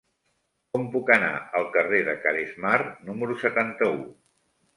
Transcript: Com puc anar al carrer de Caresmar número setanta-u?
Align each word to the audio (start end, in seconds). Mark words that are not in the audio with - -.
Com 0.77 0.87
puc 0.95 1.11
anar 1.15 1.29
al 1.59 1.67
carrer 1.75 1.99
de 2.07 2.15
Caresmar 2.25 2.73
número 3.11 3.39
setanta-u? 3.45 4.03